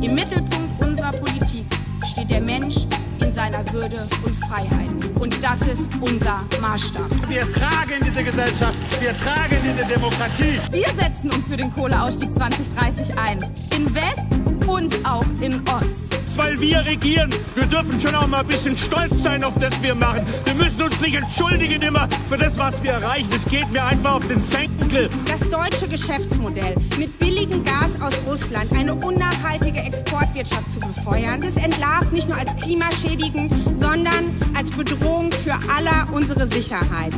[0.00, 1.66] Im Mittelpunkt unserer Politik
[2.06, 2.76] steht der Mensch
[3.20, 4.88] in seiner Würde und Freiheit.
[5.18, 7.10] Und das ist unser Maßstab.
[7.28, 10.60] Wir tragen diese Gesellschaft, wir tragen diese Demokratie.
[10.70, 13.38] Wir setzen uns für den Kohleausstieg 2030 ein.
[13.76, 16.07] In West und auch in Ost
[16.38, 17.30] weil wir regieren.
[17.54, 20.24] Wir dürfen schon auch mal ein bisschen stolz sein auf das wir machen.
[20.44, 23.28] Wir müssen uns nicht entschuldigen immer für das, was wir erreichen.
[23.34, 25.10] Es geht mir einfach auf den Senkel.
[25.26, 32.12] Das deutsche Geschäftsmodell mit billigem Gas aus Russland eine unnachhaltige Exportwirtschaft zu befeuern, das entlarvt
[32.12, 37.12] nicht nur als klimaschädigend, sondern als Bedrohung für aller unsere Sicherheit.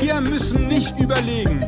[0.00, 1.66] Wir müssen nicht überlegen,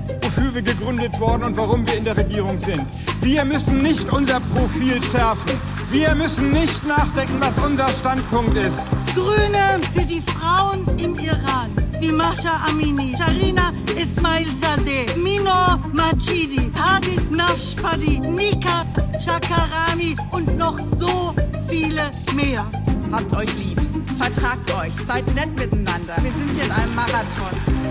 [0.55, 2.83] wir gegründet wurden und warum wir in der Regierung sind.
[3.21, 5.53] Wir müssen nicht unser Profil schärfen.
[5.91, 8.77] Wir müssen nicht nachdenken, was unser Standpunkt ist.
[9.15, 17.19] Grüne für die Frauen im Iran, wie Masha Amini, Sharina Ismail Sadeh, Mino Majidi, Hadi
[17.31, 18.85] Nashpadi, Nika
[19.25, 21.35] Shakarami und noch so
[21.69, 22.65] viele mehr.
[23.13, 23.81] Habt euch lieb,
[24.19, 26.17] vertragt euch, seid nett miteinander.
[26.23, 27.84] Wir sind hier in einem Marathon.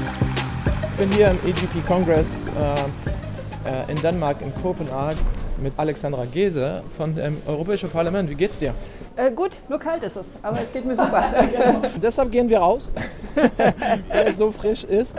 [1.03, 5.19] Ich bin hier im EGP Congress äh, in Dänemark, in Kopenhagen
[5.61, 8.29] mit Alexandra Gese von dem Europäischen Parlament.
[8.29, 8.73] Wie geht's dir?
[9.17, 11.25] Äh, gut, nur kalt ist es, aber es geht mir super.
[12.01, 12.93] deshalb gehen wir raus,
[13.35, 15.13] weil es so frisch ist.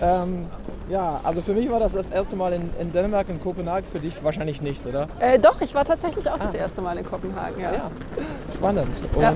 [0.00, 0.46] Ähm,
[0.88, 3.98] ja, also für mich war das das erste Mal in, in Dänemark, in Kopenhagen, für
[3.98, 5.08] dich wahrscheinlich nicht, oder?
[5.18, 6.44] Äh, doch, ich war tatsächlich auch ah.
[6.44, 7.72] das erste Mal in Kopenhagen, ja.
[7.72, 7.90] ja.
[8.54, 8.86] Spannend.
[9.16, 9.34] Und ja.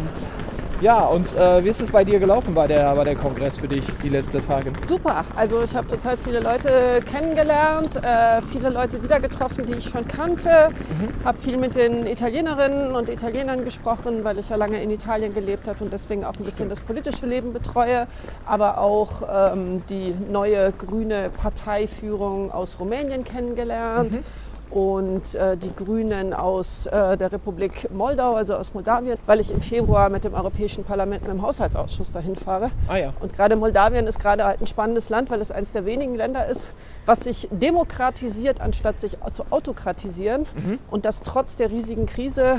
[0.80, 3.66] Ja, und äh, wie ist es bei dir gelaufen bei der, bei der Kongress für
[3.66, 4.70] dich die letzten Tage?
[4.86, 5.24] Super.
[5.34, 10.06] Also ich habe total viele Leute kennengelernt, äh, viele Leute wieder getroffen, die ich schon
[10.06, 10.70] kannte.
[10.70, 11.24] Mhm.
[11.24, 15.66] Habe viel mit den Italienerinnen und Italienern gesprochen, weil ich ja lange in Italien gelebt
[15.66, 18.06] habe und deswegen auch ein bisschen das politische Leben betreue.
[18.46, 24.12] Aber auch ähm, die neue grüne Parteiführung aus Rumänien kennengelernt.
[24.12, 29.50] Mhm und äh, die Grünen aus äh, der Republik Moldau, also aus Moldawien, weil ich
[29.50, 32.70] im Februar mit dem Europäischen Parlament mit dem Haushaltsausschuss dahin fahre.
[32.88, 33.12] Ah, ja.
[33.20, 36.46] Und gerade Moldawien ist gerade halt ein spannendes Land, weil es eines der wenigen Länder
[36.46, 36.72] ist,
[37.06, 40.42] was sich demokratisiert, anstatt sich zu autokratisieren.
[40.42, 40.78] Mhm.
[40.90, 42.56] Und das trotz der riesigen Krise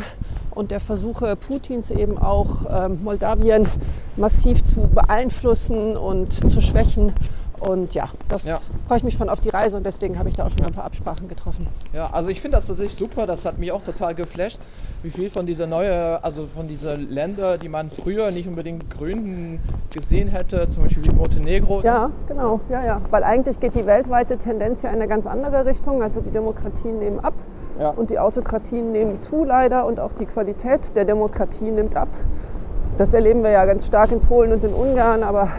[0.51, 3.67] und der Versuche Putins eben auch ähm, Moldawien
[4.17, 7.13] massiv zu beeinflussen und zu schwächen.
[7.59, 8.59] Und ja, das ja.
[8.87, 10.73] freue ich mich schon auf die Reise und deswegen habe ich da auch schon ein
[10.73, 11.67] paar Absprachen getroffen.
[11.95, 13.25] Ja, also ich finde das tatsächlich super.
[13.25, 14.59] Das hat mich auch total geflasht,
[15.03, 19.59] wie viel von dieser neue, also von diesen Ländern, die man früher nicht unbedingt Gründen
[19.91, 21.81] gesehen hätte, zum Beispiel wie Montenegro.
[21.81, 23.01] Ja, genau, ja, ja.
[23.09, 26.01] Weil eigentlich geht die weltweite Tendenz ja in eine ganz andere Richtung.
[26.01, 27.33] Also die Demokratien nehmen ab
[27.79, 27.89] ja.
[27.89, 32.09] und die Autokratien nehmen zu leider und auch die Qualität der Demokratie nimmt ab.
[32.97, 35.49] Das erleben wir ja ganz stark in Polen und in Ungarn, aber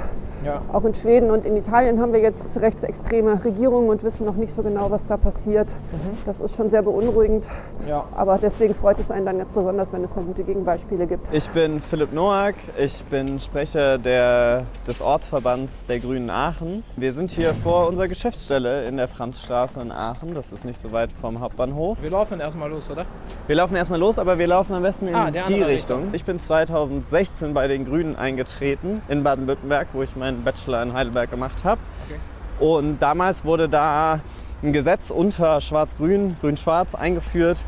[0.44, 0.62] ja.
[0.72, 4.54] Auch in Schweden und in Italien haben wir jetzt rechtsextreme Regierungen und wissen noch nicht
[4.54, 5.68] so genau, was da passiert.
[5.92, 6.18] Mhm.
[6.26, 7.48] Das ist schon sehr beunruhigend.
[7.88, 8.04] Ja.
[8.14, 11.28] Aber deswegen freut es einen dann ganz besonders, wenn es mal gute Gegenbeispiele gibt.
[11.32, 12.54] Ich bin Philipp Noack.
[12.78, 16.84] Ich bin Sprecher der, des Ortsverbands der Grünen Aachen.
[16.96, 20.34] Wir sind hier vor unserer Geschäftsstelle in der Franzstraße in Aachen.
[20.34, 22.02] Das ist nicht so weit vom Hauptbahnhof.
[22.02, 23.04] Wir laufen erstmal los, oder?
[23.46, 25.80] Wir laufen erstmal los, aber wir laufen am besten in ah, die Richtung.
[25.80, 26.08] Richtung.
[26.12, 30.92] Ich bin 2016 bei den Grünen eingetreten in Baden-Württemberg, wo ich mein meinen Bachelor in
[30.92, 31.80] Heidelberg gemacht habe.
[32.06, 32.20] Okay.
[32.64, 34.20] Und damals wurde da
[34.62, 37.58] ein Gesetz unter Schwarz-Grün, Grün-Schwarz eingeführt,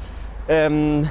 [0.49, 1.09] ähm,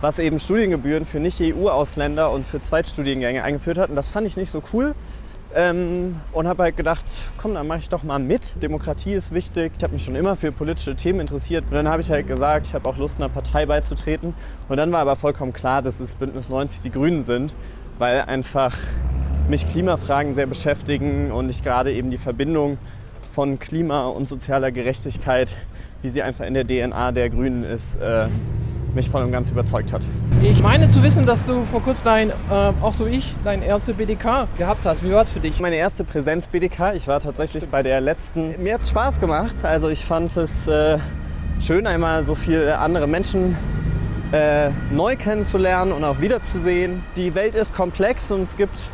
[0.00, 3.90] was eben Studiengebühren für Nicht-EU-Ausländer und für Zweitstudiengänge eingeführt hat.
[3.90, 4.94] Und das fand ich nicht so cool.
[5.52, 7.04] Ähm, und habe halt gedacht,
[7.36, 8.62] komm, dann mache ich doch mal mit.
[8.62, 9.72] Demokratie ist wichtig.
[9.76, 11.64] Ich habe mich schon immer für politische Themen interessiert.
[11.64, 14.34] Und dann habe ich halt gesagt, ich habe auch Lust, einer Partei beizutreten.
[14.68, 17.54] Und dann war aber vollkommen klar, dass es Bündnis 90 die Grünen sind,
[17.98, 18.76] weil einfach
[19.50, 22.78] mich Klimafragen sehr beschäftigen und ich gerade eben die Verbindung
[23.32, 25.50] von Klima und sozialer Gerechtigkeit,
[26.02, 28.28] wie sie einfach in der DNA der Grünen ist, äh,
[28.94, 30.02] mich voll und ganz überzeugt hat.
[30.40, 32.32] Ich meine zu wissen, dass du vor kurzem dein, äh,
[32.80, 35.04] auch so ich, dein erste BDK gehabt hast.
[35.04, 35.60] Wie war es für dich?
[35.60, 36.94] Meine erste Präsenz-BDK.
[36.94, 38.54] Ich war tatsächlich bei der letzten.
[38.62, 39.64] Mir hat es Spaß gemacht.
[39.64, 40.98] Also ich fand es äh,
[41.60, 43.56] schön, einmal so viele andere Menschen
[44.30, 47.02] äh, neu kennenzulernen und auch wiederzusehen.
[47.16, 48.90] Die Welt ist komplex und es gibt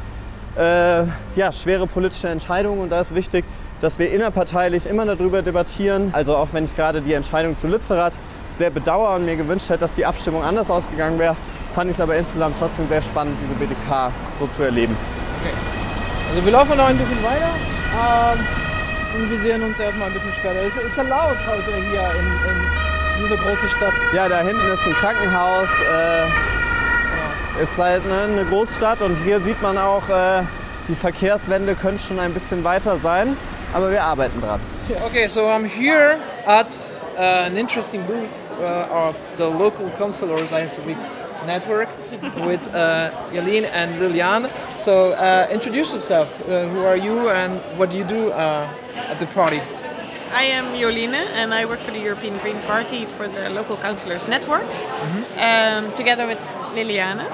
[0.58, 1.04] äh,
[1.36, 3.44] ja, schwere politische Entscheidungen und da ist wichtig,
[3.80, 6.10] dass wir innerparteilich immer darüber debattieren.
[6.12, 8.14] Also auch wenn ich gerade die Entscheidung zu Lützerath
[8.56, 11.36] sehr bedauere und mir gewünscht hätte, dass die Abstimmung anders ausgegangen wäre,
[11.74, 14.96] fand ich es aber insgesamt trotzdem sehr spannend, diese BDK so zu erleben.
[15.42, 15.54] Okay.
[16.30, 17.50] Also wir laufen noch ein bisschen weiter
[17.92, 18.38] ähm,
[19.16, 20.62] und wir sehen uns erstmal ein bisschen später.
[20.66, 23.92] Es ist laut heute hier in, in dieser großen Stadt.
[24.14, 25.68] Ja, da hinten ist ein Krankenhaus.
[25.68, 26.55] Äh,
[27.60, 30.42] ist halt ne, eine Großstadt und hier sieht man auch, äh,
[30.88, 33.36] die Verkehrswende können schon ein bisschen weiter sein,
[33.72, 34.60] aber wir arbeiten dran.
[35.04, 36.16] Okay, so I'm here
[36.46, 36.72] at
[37.16, 40.98] uh, an interesting booth uh, of the local counselors I have to meet
[41.46, 41.88] network
[42.46, 43.10] with uh,
[43.74, 44.48] and Liliane.
[44.68, 46.28] So uh, introduce yourself.
[46.48, 48.68] Uh, who are you and what do you do uh,
[49.10, 49.60] at the party?
[50.32, 54.28] I am Joline and I work for the European Green Party for the Local Councillors
[54.28, 55.86] Network, mm-hmm.
[55.86, 56.40] um, together with
[56.74, 57.28] Liliana.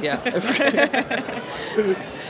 [0.00, 0.20] Yeah.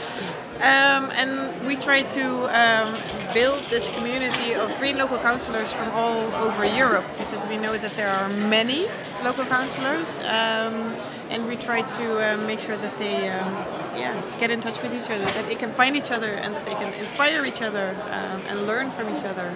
[0.64, 2.88] Um, and we try to um,
[3.34, 7.90] build this community of green local councillors from all over Europe because we know that
[7.90, 8.84] there are many
[9.22, 10.96] local councillors, um,
[11.28, 13.52] and we try to uh, make sure that they um,
[13.96, 16.64] yeah get in touch with each other, that they can find each other, and that
[16.64, 19.55] they can inspire each other um, and learn from each other.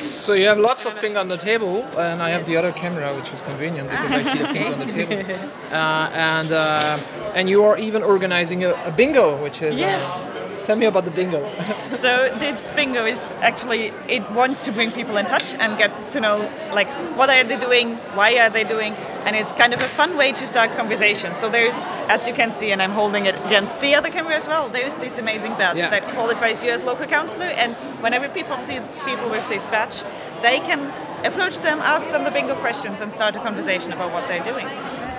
[0.00, 3.14] So you have lots of things on the table, and I have the other camera,
[3.16, 5.48] which is convenient because I see the things on the table.
[5.72, 6.98] Uh, and uh,
[7.34, 10.38] and you are even organizing a, a bingo, which is uh, yes.
[10.64, 11.46] Tell me about the bingo.
[11.94, 16.20] so this bingo is actually it wants to bring people in touch and get to
[16.20, 16.38] know
[16.72, 18.92] like what are they doing, why are they doing,
[19.26, 21.34] and it's kind of a fun way to start conversation.
[21.36, 24.46] So there's, as you can see, and I'm holding it against the other camera as
[24.46, 24.68] well.
[24.68, 25.90] There's this amazing badge yeah.
[25.90, 30.04] that qualifies you as local councillor, and whenever people see people with this badge,
[30.42, 30.80] they can
[31.24, 34.66] approach them, ask them the bingo questions, and start a conversation about what they're doing.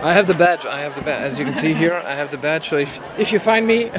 [0.03, 0.65] I have the badge.
[0.65, 1.31] I have the badge.
[1.31, 2.67] As you can see here, I have the badge.
[2.67, 3.85] So if, if you find me,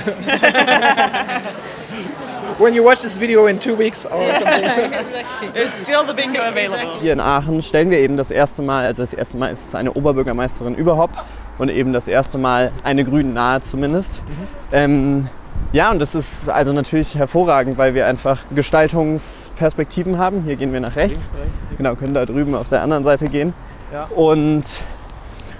[2.58, 4.64] when you watch this video in two weeks or something,
[5.54, 7.00] it's still the bingo available.
[7.00, 9.74] Hier in Aachen stellen wir eben das erste Mal, also das erste Mal ist es
[9.74, 11.16] eine Oberbürgermeisterin überhaupt
[11.56, 14.22] und eben das erste Mal eine Grünen nahe zumindest.
[14.22, 14.48] Mhm.
[14.72, 15.28] Ähm,
[15.72, 20.42] ja, und das ist also natürlich hervorragend, weil wir einfach Gestaltungsperspektiven haben.
[20.42, 21.28] Hier gehen wir nach rechts.
[21.32, 21.76] Links, rechts.
[21.78, 23.54] Genau, können da drüben auf der anderen Seite gehen.
[23.92, 24.06] Ja.
[24.14, 24.64] Und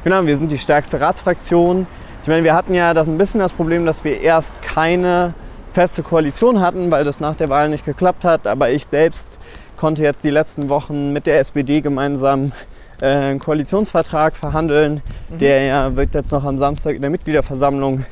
[0.05, 1.87] Genau, wir sind die stärkste Ratsfraktion.
[2.21, 5.33] Ich meine, wir hatten ja das ein bisschen das Problem, dass wir erst keine
[5.73, 8.47] feste Koalition hatten, weil das nach der Wahl nicht geklappt hat.
[8.47, 9.39] Aber ich selbst
[9.79, 12.53] konnte jetzt die letzten Wochen mit der SPD gemeinsam
[13.01, 15.01] äh, einen Koalitionsvertrag verhandeln.
[15.31, 15.39] Mhm.
[15.39, 18.05] Der ja, wird jetzt noch am Samstag in der Mitgliederversammlung,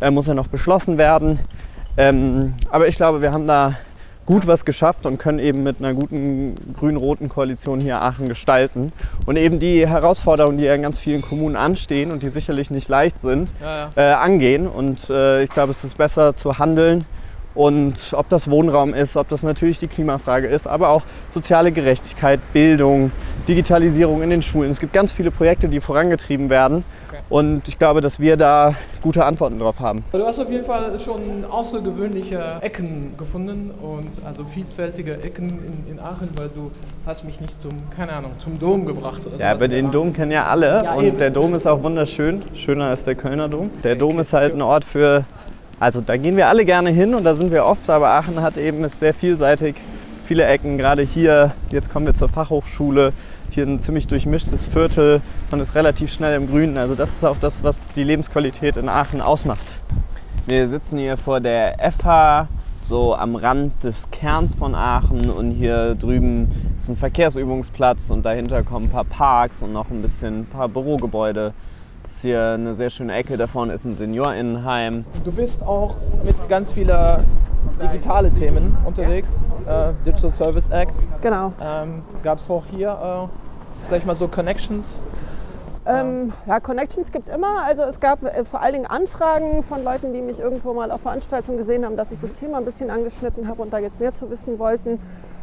[0.00, 1.40] äh, muss ja noch beschlossen werden.
[1.96, 3.74] Ähm, aber ich glaube, wir haben da
[4.30, 8.92] gut was geschafft und können eben mit einer guten grün-roten Koalition hier Aachen gestalten.
[9.26, 12.88] Und eben die Herausforderungen, die ja in ganz vielen Kommunen anstehen und die sicherlich nicht
[12.88, 14.12] leicht sind, ja, ja.
[14.12, 14.68] Äh, angehen.
[14.68, 17.04] Und äh, ich glaube, es ist besser zu handeln
[17.54, 22.40] und ob das Wohnraum ist, ob das natürlich die Klimafrage ist, aber auch soziale Gerechtigkeit,
[22.52, 23.10] Bildung,
[23.48, 24.70] Digitalisierung in den Schulen.
[24.70, 26.84] Es gibt ganz viele Projekte, die vorangetrieben werden.
[27.08, 27.20] Okay.
[27.28, 30.04] Und ich glaube, dass wir da gute Antworten drauf haben.
[30.12, 36.00] Du hast auf jeden Fall schon außergewöhnliche Ecken gefunden und also vielfältige Ecken in, in
[36.00, 36.70] Aachen, weil du
[37.06, 39.22] hast mich nicht zum, keine Ahnung, zum Dom gebracht.
[39.26, 41.18] Oder ja, aber den Dom kennen ja alle ja, und eben.
[41.18, 43.70] der Dom ist auch wunderschön, schöner als der Kölner Dom.
[43.82, 45.24] Der Dom ist halt ein Ort für
[45.80, 48.58] also da gehen wir alle gerne hin und da sind wir oft, aber Aachen hat
[48.58, 49.76] eben ist sehr vielseitig,
[50.24, 53.14] viele Ecken, gerade hier, jetzt kommen wir zur Fachhochschule,
[53.50, 57.38] hier ein ziemlich durchmischtes Viertel, man ist relativ schnell im Grünen, also das ist auch
[57.40, 59.78] das, was die Lebensqualität in Aachen ausmacht.
[60.46, 62.48] Wir sitzen hier vor der FH,
[62.82, 68.64] so am Rand des Kerns von Aachen und hier drüben ist ein Verkehrsübungsplatz und dahinter
[68.64, 71.54] kommen ein paar Parks und noch ein bisschen ein paar Bürogebäude.
[72.10, 73.36] Das ist hier eine sehr schöne Ecke.
[73.36, 75.04] Da vorne ist ein Seniorinnenheim.
[75.24, 77.24] Du bist auch mit ganz vielen
[77.80, 79.30] digitale Themen unterwegs.
[79.64, 80.92] Äh, Digital Service Act.
[81.22, 81.52] Genau.
[81.62, 85.00] Ähm, Gab es auch hier, äh, sag ich mal so, Connections?
[85.86, 87.62] Ähm, ja, Connections gibt es immer.
[87.64, 91.02] Also es gab äh, vor allen Dingen Anfragen von Leuten, die mich irgendwo mal auf
[91.02, 94.12] Veranstaltungen gesehen haben, dass ich das Thema ein bisschen angeschnitten habe und da jetzt mehr
[94.12, 94.98] zu wissen wollten.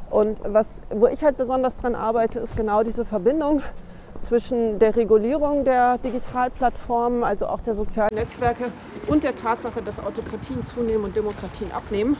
[0.09, 3.61] Und was, wo ich halt besonders dran arbeite, ist genau diese Verbindung
[4.27, 8.65] zwischen der Regulierung der Digitalplattformen, also auch der sozialen Netzwerke
[9.07, 12.17] und der Tatsache, dass Autokratien zunehmen und Demokratien abnehmen,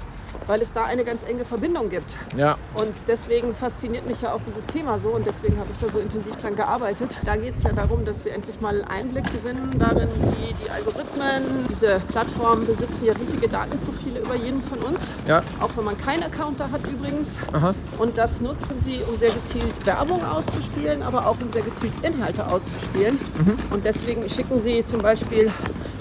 [0.48, 2.16] weil es da eine ganz enge Verbindung gibt.
[2.38, 2.58] Ja.
[2.80, 6.00] Und deswegen fasziniert mich ja auch dieses Thema so und deswegen habe ich da so
[6.00, 7.20] intensiv dran gearbeitet.
[7.26, 11.66] Da geht es ja darum, dass wir endlich mal Einblick gewinnen darin, wie die Algorithmen,
[11.70, 15.44] diese Plattformen besitzen ja riesige Datenprofile über jeden von uns, ja.
[15.60, 17.40] auch wenn man keinen Account da hat übrigens.
[17.52, 17.74] Aha.
[17.98, 22.48] Und das nutzen sie, um sehr gezielt Werbung auszuspielen, aber auch um sehr gezielt Inhalte
[22.48, 23.20] auszuspielen.
[23.38, 23.58] Mhm.
[23.72, 25.52] Und deswegen schicken sie zum Beispiel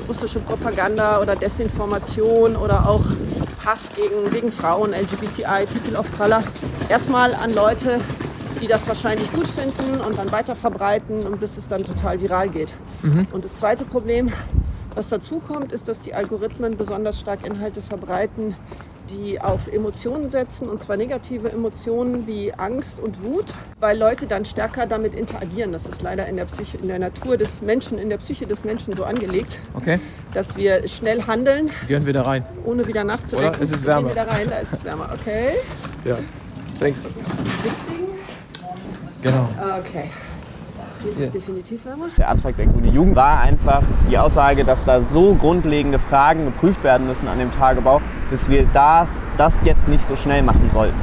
[0.07, 3.05] russische Propaganda oder Desinformation oder auch
[3.65, 6.45] Hass gegen, gegen Frauen, LGBTI, People of Color
[6.89, 8.01] erstmal an Leute,
[8.61, 12.49] die das wahrscheinlich gut finden und dann weiter verbreiten und bis es dann total viral
[12.49, 12.73] geht.
[13.03, 13.27] Mhm.
[13.33, 14.33] Und das zweite Problem,
[14.95, 18.55] was dazu kommt, ist, dass die Algorithmen besonders stark Inhalte verbreiten,
[19.11, 24.45] die auf Emotionen setzen, und zwar negative Emotionen wie Angst und Wut, weil Leute dann
[24.45, 25.73] stärker damit interagieren.
[25.73, 28.65] Das ist leider in der, Psyche, in der Natur des Menschen, in der Psyche des
[28.65, 30.01] Menschen so angelegt, okay.
[30.33, 31.71] dass wir schnell handeln.
[31.89, 32.45] Gehen wieder rein.
[32.65, 33.57] Ohne wieder nachzudenken.
[33.57, 33.63] Oder?
[33.63, 34.11] Es ist wärmer.
[34.11, 35.11] wieder rein, da ist es wärmer.
[35.13, 35.51] Okay.
[36.05, 36.19] Ja.
[36.79, 37.09] Thanks.
[39.23, 39.49] Genau.
[39.81, 40.11] Okay.
[41.11, 42.09] ist es definitiv wärmer.
[42.19, 46.85] Der Antrag der Grüne Jugend war einfach die Aussage, dass da so grundlegende Fragen geprüft
[46.85, 50.97] werden müssen an dem Tagebau, dass wir das, das jetzt nicht so schnell machen sollten.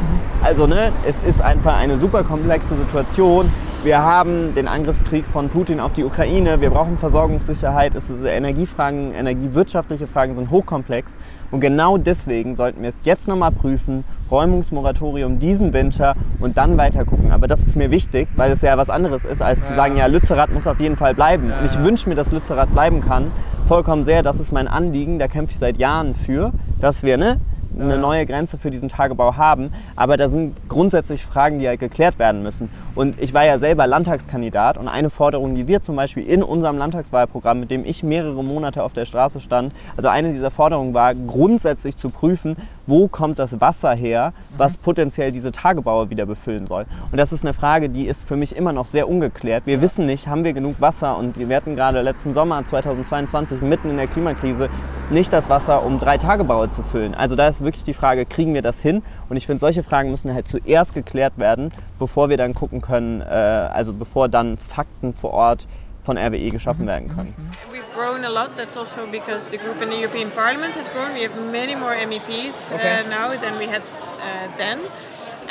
[0.43, 3.49] Also ne, es ist einfach eine super komplexe Situation.
[3.83, 6.61] Wir haben den Angriffskrieg von Putin auf die Ukraine.
[6.61, 7.95] Wir brauchen Versorgungssicherheit.
[7.95, 11.17] Es ist Energiefragen, energiewirtschaftliche Fragen sind hochkomplex.
[11.51, 14.05] Und genau deswegen sollten wir es jetzt nochmal prüfen.
[14.31, 17.33] Räumungsmoratorium diesen Winter und dann weiter gucken.
[17.33, 19.67] Aber das ist mir wichtig, weil es ja was anderes ist, als ja.
[19.67, 21.49] zu sagen, ja, Lützerath muss auf jeden Fall bleiben.
[21.49, 21.59] Ja.
[21.59, 23.31] Und ich wünsche mir, dass Lützerath bleiben kann.
[23.67, 24.23] Vollkommen sehr.
[24.23, 25.19] Das ist mein Anliegen.
[25.19, 26.53] Da kämpfe ich seit Jahren für,
[26.83, 27.39] dass wir ne,
[27.79, 29.71] eine neue Grenze für diesen Tagebau haben.
[29.95, 32.69] Aber da sind grundsätzlich Fragen, die halt geklärt werden müssen.
[32.95, 36.77] Und ich war ja selber Landtagskandidat und eine Forderung, die wir zum Beispiel in unserem
[36.77, 41.13] Landtagswahlprogramm, mit dem ich mehrere Monate auf der Straße stand, also eine dieser Forderungen war,
[41.13, 46.85] grundsätzlich zu prüfen, wo kommt das Wasser her, was potenziell diese Tagebaue wieder befüllen soll.
[47.11, 49.65] Und das ist eine Frage, die ist für mich immer noch sehr ungeklärt.
[49.65, 53.89] Wir wissen nicht, haben wir genug Wasser und wir hatten gerade letzten Sommer 2022 mitten
[53.89, 54.69] in der Klimakrise
[55.11, 57.13] nicht das Wasser, um drei Tagebaue zu füllen.
[57.13, 59.03] Also da ist wirklich die Frage, kriegen wir das hin?
[59.29, 63.21] Und ich finde, solche Fragen müssen halt zuerst geklärt werden, bevor wir dann gucken können,
[63.21, 65.67] äh, also bevor dann Fakten vor Ort
[66.03, 67.33] von RWE geschaffen werden können.
[67.71, 68.55] We've grown a lot.
[68.57, 71.13] That's also because the group in the European Parliament has grown.
[71.13, 72.99] We have many more MEPs uh, okay.
[72.99, 73.81] uh, now than we had
[74.19, 74.79] uh, then.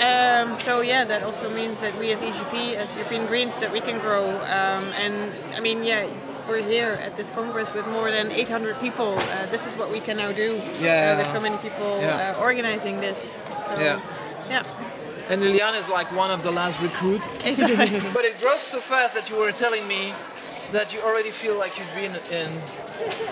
[0.00, 3.80] Um, so yeah, that also means that we as EGP, as European Greens, that we
[3.80, 4.30] can grow.
[4.30, 6.06] Um, and I mean, yeah,
[6.48, 9.18] we're here at this congress with more than 800 people.
[9.18, 10.58] Uh, this is what we can now do.
[10.80, 11.14] Yeah.
[11.14, 12.34] Uh, with so many people yeah.
[12.36, 13.36] uh, organizing this.
[13.66, 14.00] So, yeah.
[14.48, 14.64] Yeah.
[15.32, 17.22] And Liliana is like one of the last recruit.
[18.12, 20.12] but it grows so fast that you were telling me
[20.72, 22.48] that you already feel like you've been in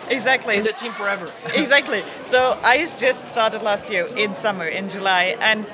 [0.08, 1.26] exactly in the team forever.
[1.54, 2.00] exactly.
[2.00, 5.66] So I just started last year in summer in July, and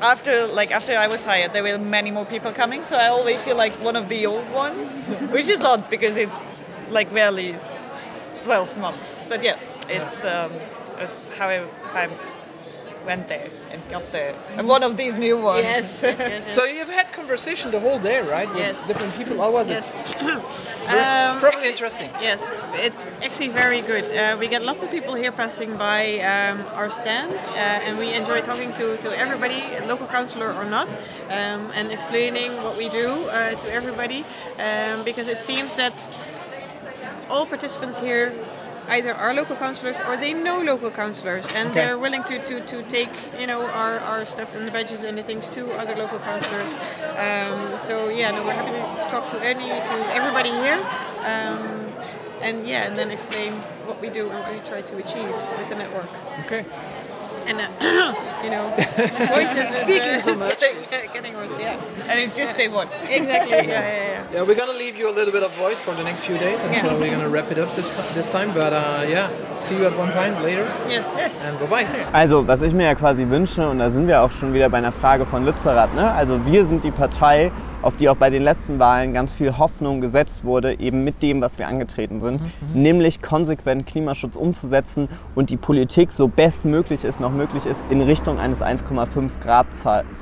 [0.00, 2.84] after like after I was hired, there were many more people coming.
[2.84, 6.46] So I always feel like one of the old ones, which is odd because it's
[6.90, 7.56] like barely
[8.44, 9.24] 12 months.
[9.28, 10.52] But yeah, it's um,
[10.98, 12.12] it's how I, I'm
[13.04, 14.34] went there and got there.
[14.56, 15.62] And one of these new ones.
[15.62, 16.02] Yes.
[16.02, 16.54] yes, yes, yes.
[16.54, 18.48] so you've had conversation the whole day, right?
[18.48, 18.86] With yes.
[18.86, 19.36] different people.
[19.38, 19.92] How was yes.
[19.92, 20.22] it?
[20.22, 22.10] um, probably interesting.
[22.20, 24.04] Yes, it's actually very good.
[24.10, 28.12] Uh, we get lots of people here passing by um, our stand, uh, and we
[28.12, 30.88] enjoy talking to, to everybody, local councillor or not,
[31.30, 34.24] um, and explaining what we do uh, to everybody,
[34.58, 35.96] um, because it seems that
[37.30, 38.32] all participants here
[38.88, 41.80] either are local councillors or they know local councillors and okay.
[41.80, 45.16] they're willing to, to, to take you know our, our stuff and the badges and
[45.18, 46.74] the things to other local councillors.
[47.16, 50.78] Um, so yeah, no, we're happy to talk to any to everybody here.
[51.18, 51.92] Um,
[52.40, 53.52] and yeah, and then explain
[53.86, 56.08] what we do and what we try to achieve with the network.
[56.44, 56.64] Okay
[57.48, 58.14] and uh,
[58.44, 58.62] you know,
[59.34, 61.58] voices speaking uh, so much, getting, getting worse.
[61.58, 62.88] Yeah, and it's just day one.
[63.08, 63.50] Exactly.
[63.50, 64.32] yeah, yeah, yeah.
[64.32, 66.60] Yeah, we're gonna leave you a little bit of voice for the next few days,
[66.60, 66.82] and yeah.
[66.82, 68.52] so we're gonna wrap it up this this time.
[68.52, 70.64] But uh, yeah, see you at one time later.
[70.88, 71.06] Yes.
[71.16, 71.44] Yes.
[71.44, 72.06] And bye bye.
[72.12, 74.78] Also, was ich mir ja quasi wünsche, und da sind wir auch schon wieder bei
[74.78, 76.12] einer Frage von Lützerath, ne?
[76.12, 77.50] Also wir sind die Partei,
[77.82, 81.40] auf die auch bei den letzten Wahlen ganz viel Hoffnung gesetzt wurde, eben mit dem,
[81.40, 82.82] was wir angetreten sind, mhm.
[82.82, 88.38] nämlich konsequent Klimaschutz umzusetzen und die Politik so bestmöglich es noch möglich ist in Richtung
[88.38, 89.66] eines 1,5 Grad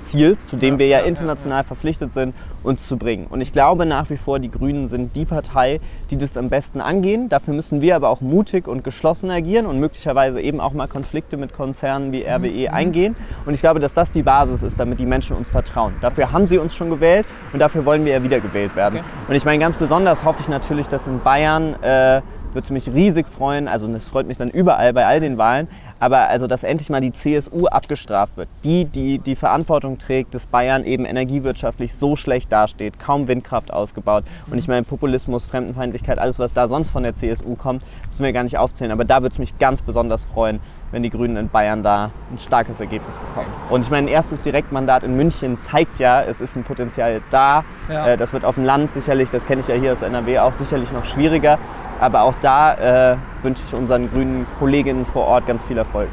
[0.02, 3.26] Ziels, zu dem ja, wir ja, ja international ja, verpflichtet sind, uns zu bringen.
[3.28, 6.80] Und ich glaube nach wie vor, die Grünen sind die Partei, die das am besten
[6.80, 7.28] angehen.
[7.28, 11.36] Dafür müssen wir aber auch mutig und geschlossen agieren und möglicherweise eben auch mal Konflikte
[11.36, 12.75] mit Konzernen wie RWE mhm.
[12.75, 13.16] eingehen.
[13.46, 15.94] Und ich glaube, dass das die Basis ist, damit die Menschen uns vertrauen.
[16.00, 19.00] Dafür haben sie uns schon gewählt und dafür wollen wir ja wiedergewählt werden.
[19.00, 19.09] Okay.
[19.29, 22.23] Und ich meine, ganz besonders hoffe ich natürlich, dass in Bayern äh,
[22.53, 25.69] würde es mich riesig freuen, also es freut mich dann überall bei all den Wahlen,
[26.00, 28.49] aber also, dass endlich mal die CSU abgestraft wird.
[28.65, 34.25] Die, die die Verantwortung trägt, dass Bayern eben energiewirtschaftlich so schlecht dasteht, kaum Windkraft ausgebaut.
[34.50, 38.33] Und ich meine, Populismus, Fremdenfeindlichkeit, alles, was da sonst von der CSU kommt, müssen wir
[38.33, 38.93] gar nicht aufzählen.
[38.93, 40.61] Aber da würde es mich ganz besonders freuen,
[40.93, 43.53] wenn die Grünen in Bayern da ein starkes Ergebnis bekommen.
[43.71, 47.65] Und ich meine, ein erstes Direktmandat in München zeigt ja, es ist ein Potenzial da.
[47.88, 48.09] Ja.
[48.09, 50.53] Äh, das wird auf dem Land sicherlich, das kenne ich ja hier aus NRW auch
[50.53, 51.59] sicherlich noch schwieriger.
[52.00, 56.09] Aber auch da äh, wünsche ich unseren grünen Kolleginnen vor Ort ganz viel Erfolg.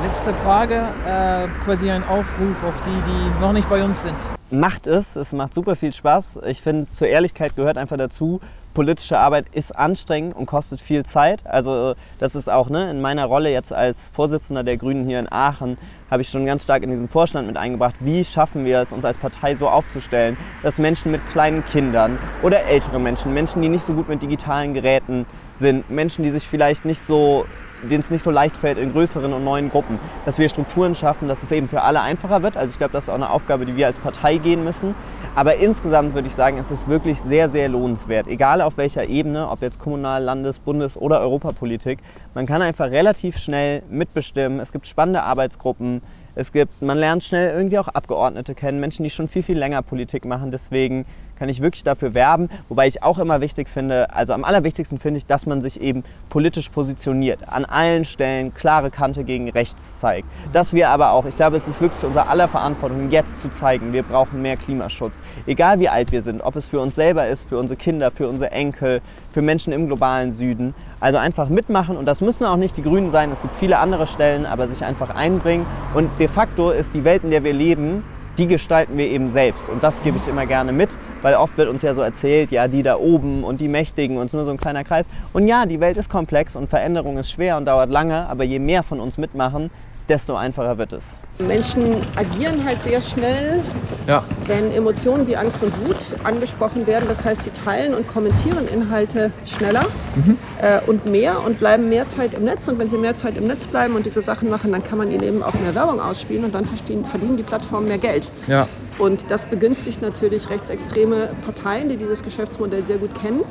[0.00, 4.14] Letzte Frage, äh, quasi ein Aufruf auf die, die noch nicht bei uns sind.
[4.50, 6.38] Macht es, es macht super viel Spaß.
[6.46, 8.40] Ich finde, zur Ehrlichkeit gehört einfach dazu,
[8.74, 11.44] politische Arbeit ist anstrengend und kostet viel Zeit.
[11.44, 15.30] Also das ist auch ne, in meiner Rolle jetzt als Vorsitzender der Grünen hier in
[15.32, 15.76] Aachen,
[16.12, 19.04] habe ich schon ganz stark in diesen Vorstand mit eingebracht, wie schaffen wir es, uns
[19.04, 23.84] als Partei so aufzustellen, dass Menschen mit kleinen Kindern oder ältere Menschen, Menschen, die nicht
[23.84, 27.46] so gut mit digitalen Geräten sind, Menschen, die sich vielleicht nicht so
[27.82, 29.98] denen es nicht so leicht fällt in größeren und neuen Gruppen.
[30.24, 32.56] Dass wir Strukturen schaffen, dass es eben für alle einfacher wird.
[32.56, 34.94] Also ich glaube, das ist auch eine Aufgabe, die wir als Partei gehen müssen.
[35.34, 38.26] Aber insgesamt würde ich sagen, es ist wirklich sehr, sehr lohnenswert.
[38.26, 42.00] Egal auf welcher Ebene, ob jetzt Kommunal-, Landes-, Bundes- oder Europapolitik.
[42.34, 44.60] Man kann einfach relativ schnell mitbestimmen.
[44.60, 46.02] Es gibt spannende Arbeitsgruppen.
[46.38, 49.82] Es gibt, man lernt schnell irgendwie auch Abgeordnete kennen, Menschen, die schon viel, viel länger
[49.82, 50.52] Politik machen.
[50.52, 51.04] Deswegen
[51.36, 52.48] kann ich wirklich dafür werben.
[52.68, 56.04] Wobei ich auch immer wichtig finde, also am allerwichtigsten finde ich, dass man sich eben
[56.28, 57.40] politisch positioniert.
[57.48, 60.28] An allen Stellen klare Kante gegen rechts zeigt.
[60.52, 63.92] Dass wir aber auch, ich glaube, es ist wirklich unser aller Verantwortung, jetzt zu zeigen,
[63.92, 65.14] wir brauchen mehr Klimaschutz.
[65.46, 68.28] Egal wie alt wir sind, ob es für uns selber ist, für unsere Kinder, für
[68.28, 70.74] unsere Enkel, für Menschen im globalen Süden.
[71.00, 74.06] Also einfach mitmachen und das müssen auch nicht die Grünen sein, es gibt viele andere
[74.06, 75.66] Stellen, aber sich einfach einbringen.
[75.94, 78.02] Und de facto ist die Welt, in der wir leben,
[78.38, 79.68] die gestalten wir eben selbst.
[79.68, 80.90] Und das gebe ich immer gerne mit,
[81.22, 84.32] weil oft wird uns ja so erzählt, ja, die da oben und die Mächtigen und
[84.32, 85.08] nur so ein kleiner Kreis.
[85.32, 88.60] Und ja, die Welt ist komplex und Veränderung ist schwer und dauert lange, aber je
[88.60, 89.70] mehr von uns mitmachen,
[90.08, 91.16] desto einfacher wird es.
[91.38, 93.62] Menschen agieren halt sehr schnell,
[94.06, 94.24] ja.
[94.46, 97.04] wenn Emotionen wie Angst und Wut angesprochen werden.
[97.08, 99.86] Das heißt, sie teilen und kommentieren Inhalte schneller
[100.16, 100.36] mhm.
[100.60, 102.66] äh, und mehr und bleiben mehr Zeit im Netz.
[102.66, 105.10] Und wenn sie mehr Zeit im Netz bleiben und diese Sachen machen, dann kann man
[105.12, 108.32] ihnen eben auch mehr Werbung ausspielen und dann verdienen, verdienen die Plattformen mehr Geld.
[108.48, 108.66] Ja.
[108.98, 113.42] Und das begünstigt natürlich rechtsextreme Parteien, die dieses Geschäftsmodell sehr gut kennen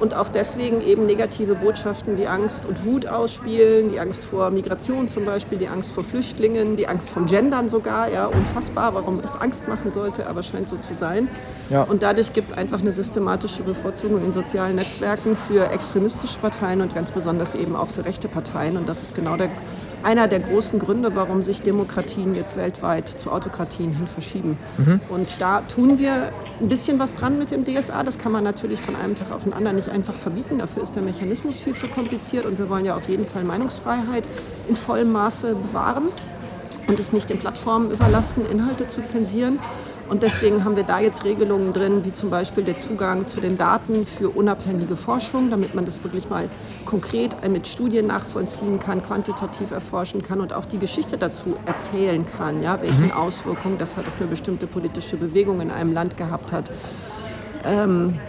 [0.00, 5.08] und auch deswegen eben negative Botschaften wie Angst und Wut ausspielen, die Angst vor Migration
[5.08, 9.34] zum Beispiel, die Angst vor Flüchtlingen, die Angst vom Gendern sogar, ja, unfassbar, warum es
[9.36, 11.28] Angst machen sollte, aber scheint so zu sein.
[11.70, 11.82] Ja.
[11.82, 16.94] Und dadurch gibt es einfach eine systematische Bevorzugung in sozialen Netzwerken für extremistische Parteien und
[16.94, 18.76] ganz besonders eben auch für rechte Parteien.
[18.76, 19.50] Und das ist genau der,
[20.02, 24.58] einer der großen Gründe, warum sich Demokratien jetzt weltweit zu Autokratien hin verschieben.
[24.78, 25.00] Mhm.
[25.08, 28.02] Und da tun wir ein bisschen was dran mit dem DSA.
[28.02, 30.58] Das kann man natürlich von einem Tag auf den anderen nicht nicht einfach verbieten.
[30.58, 34.28] Dafür ist der Mechanismus viel zu kompliziert und wir wollen ja auf jeden Fall Meinungsfreiheit
[34.68, 36.08] in vollem Maße bewahren
[36.88, 39.58] und es nicht den Plattformen überlassen, Inhalte zu zensieren.
[40.08, 43.58] Und deswegen haben wir da jetzt Regelungen drin, wie zum Beispiel der Zugang zu den
[43.58, 46.48] Daten für unabhängige Forschung, damit man das wirklich mal
[46.84, 52.62] konkret mit Studien nachvollziehen kann, quantitativ erforschen kann und auch die Geschichte dazu erzählen kann,
[52.62, 53.10] ja, welche mhm.
[53.10, 56.70] Auswirkungen das halt auf eine bestimmte politische Bewegung in einem Land gehabt hat.
[57.64, 58.20] Ähm,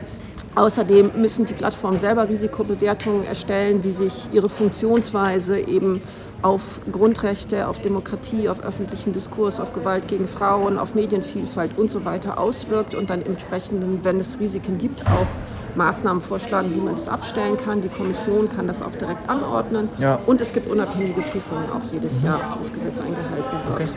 [0.57, 6.01] Außerdem müssen die Plattformen selber Risikobewertungen erstellen, wie sich ihre Funktionsweise eben
[6.41, 12.05] auf Grundrechte, auf Demokratie, auf öffentlichen Diskurs, auf Gewalt gegen Frauen, auf Medienvielfalt und so
[12.05, 15.27] weiter auswirkt und dann entsprechend, wenn es Risiken gibt, auch
[15.75, 17.81] Maßnahmen vorschlagen, wie man das abstellen kann.
[17.81, 19.89] Die Kommission kann das auch direkt anordnen.
[19.99, 20.17] Ja.
[20.25, 23.75] Und es gibt unabhängige Prüfungen auch jedes Jahr, ob dieses Gesetz eingehalten wird.
[23.75, 23.89] Okay.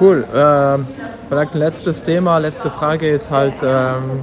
[0.00, 0.24] Cool.
[0.32, 0.86] Ähm,
[1.28, 4.20] vielleicht ein letztes Thema, letzte Frage ist halt, ähm,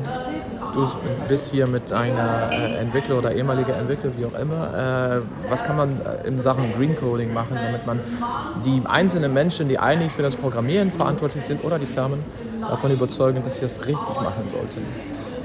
[0.74, 0.88] du
[1.28, 5.22] bist hier mit einer äh, Entwickler oder ehemaliger Entwickler, wie auch immer.
[5.22, 8.00] Äh, was kann man äh, in Sachen Green Coding machen, damit man
[8.66, 12.24] die einzelnen Menschen, die eigentlich für das Programmieren verantwortlich sind oder die Firmen,
[12.62, 14.82] davon überzeugen, dass sie das richtig machen sollten?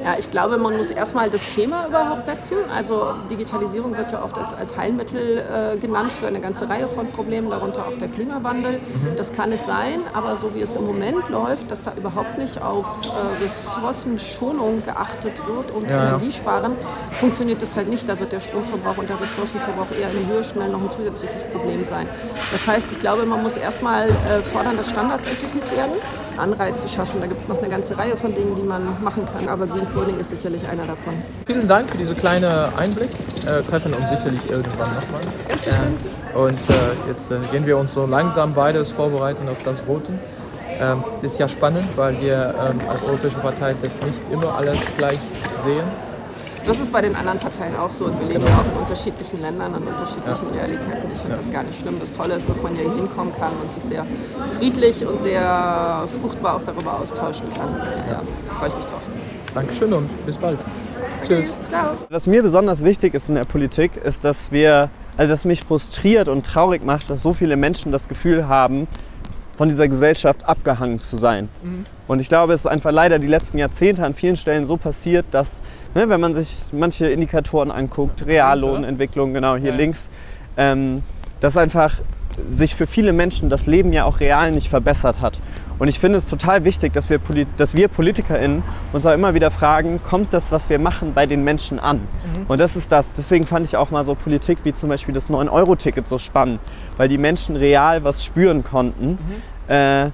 [0.07, 2.59] Ja, ich glaube, man muss erstmal das Thema überhaupt setzen.
[2.73, 7.09] Also Digitalisierung wird ja oft als, als Heilmittel äh, genannt für eine ganze Reihe von
[7.09, 8.75] Problemen, darunter auch der Klimawandel.
[8.75, 9.17] Mhm.
[9.17, 12.63] Das kann es sein, aber so wie es im Moment läuft, dass da überhaupt nicht
[12.63, 16.77] auf äh, Ressourcenschonung geachtet wird und ja, Energiesparen,
[17.15, 18.09] funktioniert das halt nicht.
[18.09, 21.85] Da wird der Stromverbrauch und der Ressourcenverbrauch eher in Höhe schnell noch ein zusätzliches Problem
[21.85, 22.07] sein.
[22.53, 25.95] Das heißt, ich glaube, man muss erstmal äh, fordern, dass Standards entwickelt werden,
[26.39, 27.21] Anreize schaffen.
[27.21, 29.49] Da gibt es noch eine ganze Reihe von Dingen, die man machen kann.
[29.49, 31.15] Aber Green Coding ist sicherlich einer davon.
[31.47, 33.11] Vielen Dank für diesen kleinen Einblick.
[33.47, 35.21] Äh, treffen uns sicherlich irgendwann nochmal.
[35.49, 36.01] Ganz bestimmt.
[36.35, 40.19] Äh, und äh, jetzt äh, gehen wir uns so langsam beides vorbereiten auf das Voten.
[40.81, 44.79] Ähm, das ist ja spannend, weil wir ähm, als Europäische Partei das nicht immer alles
[44.99, 45.19] gleich
[45.65, 45.85] sehen.
[46.67, 49.41] Das ist bei den anderen Parteien auch so und wir leben ja auch in unterschiedlichen
[49.41, 50.63] Ländern an unterschiedlichen ja.
[50.63, 51.13] Realitäten.
[51.13, 51.37] Ich finde ja.
[51.37, 52.01] das gar nicht schlimm.
[52.01, 54.05] Das Tolle ist, dass man hier hinkommen kann und sich sehr
[54.51, 57.69] friedlich und sehr fruchtbar auch darüber austauschen kann.
[58.11, 58.21] Ja,
[58.59, 59.03] freue ich mich drauf.
[59.55, 60.59] Dankeschön und bis bald.
[61.23, 61.57] Okay, Tschüss.
[61.69, 61.97] Ciao.
[62.11, 66.27] Was mir besonders wichtig ist in der Politik, ist, dass wir, also dass mich frustriert
[66.27, 68.89] und traurig macht, dass so viele Menschen das Gefühl haben,
[69.57, 71.49] von dieser Gesellschaft abgehangen zu sein.
[71.63, 71.85] Mhm.
[72.07, 75.27] Und ich glaube, es ist einfach leider die letzten Jahrzehnte an vielen Stellen so passiert,
[75.31, 75.63] dass,
[75.95, 79.77] ne, wenn man sich manche Indikatoren anguckt, Reallohnentwicklung, genau hier ja.
[79.77, 80.09] links,
[80.57, 81.03] ähm,
[81.41, 81.95] dass einfach
[82.53, 85.39] sich für viele Menschen das Leben ja auch real nicht verbessert hat.
[85.79, 87.21] Und ich finde es total wichtig, dass wir,
[87.57, 88.63] dass wir PolitikerInnen
[88.93, 91.99] uns auch immer wieder fragen, kommt das, was wir machen, bei den Menschen an?
[91.99, 92.47] Mhm.
[92.49, 93.13] Und das ist das.
[93.13, 96.61] Deswegen fand ich auch mal so Politik wie zum Beispiel das 9-Euro-Ticket so spannend,
[96.97, 99.19] weil die Menschen real was spüren konnten.
[99.69, 99.75] Mhm.
[99.75, 100.11] Äh,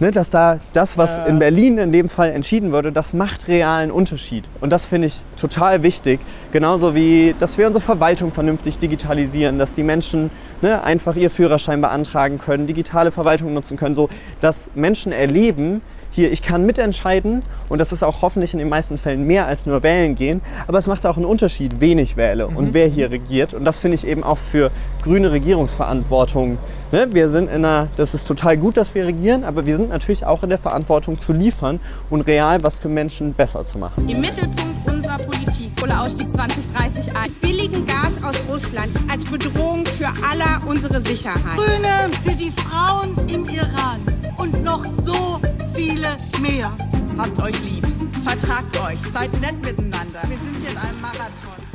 [0.00, 3.90] ne, dass da das, was in Berlin in dem Fall entschieden wurde, das macht realen
[3.90, 4.44] Unterschied.
[4.60, 6.20] Und das finde ich total wichtig.
[6.52, 10.30] Genauso wie, dass wir unsere Verwaltung vernünftig digitalisieren, dass die Menschen
[10.62, 14.08] ne, einfach ihr Führerschein beantragen können, digitale Verwaltung nutzen können, so
[14.40, 15.82] dass Menschen erleben,
[16.14, 19.66] hier, ich kann mitentscheiden und das ist auch hoffentlich in den meisten Fällen mehr als
[19.66, 23.10] nur wählen gehen, aber es macht auch einen Unterschied, wen ich wähle und wer hier
[23.10, 23.52] regiert.
[23.52, 24.70] Und das finde ich eben auch für
[25.02, 26.58] grüne Regierungsverantwortung.
[26.92, 27.08] Ne?
[27.10, 30.24] Wir sind in einer, das ist total gut, dass wir regieren, aber wir sind natürlich
[30.24, 34.08] auch in der Verantwortung zu liefern und real was für Menschen besser zu machen.
[34.08, 37.32] Im Mittelpunkt unserer Politik Kohleausstieg 2030 ein.
[37.42, 41.56] Billigen Gas aus Russland als Bedrohung für aller unsere Sicherheit.
[41.56, 44.00] Grüne für die Frauen im Iran
[44.38, 45.40] und noch so
[45.74, 46.72] viele mehr.
[47.18, 47.84] Habt euch lieb.
[48.24, 49.00] Vertragt euch.
[49.12, 50.22] Seid nett miteinander.
[50.28, 51.73] Wir sind hier in einem Marathon.